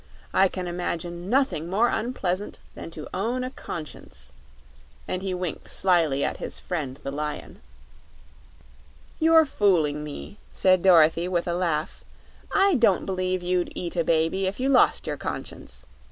"I 0.33 0.47
can 0.47 0.65
imagine 0.65 1.29
nothing 1.29 1.69
more 1.69 1.89
unpleasant 1.89 2.57
than 2.73 2.89
to 2.89 3.07
own 3.13 3.43
a 3.43 3.51
Conscience," 3.51 4.33
and 5.07 5.21
he 5.21 5.31
winked 5.35 5.69
slyly 5.69 6.23
at 6.25 6.37
his 6.37 6.59
friend 6.59 6.99
the 7.03 7.11
Lion. 7.11 7.59
"You're 9.19 9.45
fooling 9.45 10.03
me!" 10.03 10.39
said 10.51 10.81
Dorothy, 10.81 11.27
with 11.27 11.47
a 11.47 11.53
laugh. 11.53 12.03
"I 12.51 12.77
don't 12.79 13.05
b'lieve 13.05 13.43
you'd 13.43 13.71
eat 13.75 13.95
a 13.95 14.03
baby 14.03 14.47
if 14.47 14.59
you 14.59 14.69
lost 14.69 15.05
your 15.05 15.17
Conscience. 15.17 15.85